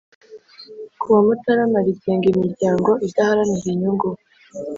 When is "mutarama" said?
1.27-1.79